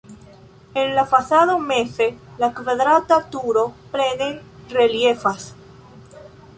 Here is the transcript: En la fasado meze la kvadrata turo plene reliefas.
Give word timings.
En 0.73 0.95
la 0.95 1.05
fasado 1.05 1.59
meze 1.59 2.07
la 2.45 2.51
kvadrata 2.55 3.21
turo 3.37 3.69
plene 3.91 4.35
reliefas. 4.79 5.49